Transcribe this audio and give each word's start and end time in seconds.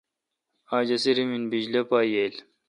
اج 0.77 0.87
اسی 0.95 1.11
ریمن 1.17 1.43
بجلی 1.51 1.81
پا 1.89 1.99
ییل۔ 2.11 2.35